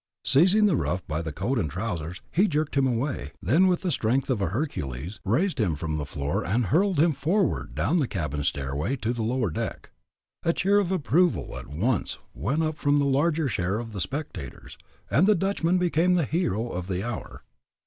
[0.25, 3.91] Seizing the rough by the coat and trousers he jerked him away; then with the
[3.91, 8.07] strength of a Hercules, raised him from the floor and hurled him forward down the
[8.07, 9.91] cabin stairway to the lower deck.
[10.41, 14.75] A cheer of approval at once went up from the larger share of the spectators,
[15.11, 17.43] and the Dutchman became the hero of the hour.